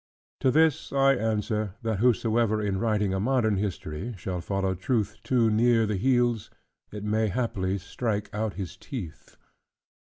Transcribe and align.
To 0.39 0.49
this 0.49 0.91
I 0.91 1.13
answer, 1.13 1.75
that 1.83 1.99
whosoever 1.99 2.59
in 2.59 2.79
writing 2.79 3.13
a 3.13 3.19
modern 3.19 3.57
history, 3.57 4.15
shall 4.17 4.41
follow 4.41 4.73
truth 4.73 5.17
too 5.23 5.51
near 5.51 5.85
the 5.85 5.95
heels, 5.95 6.49
it 6.91 7.03
may 7.03 7.27
haply 7.27 7.77
strike 7.77 8.27
out 8.33 8.55
his 8.55 8.75
teeth. 8.75 9.37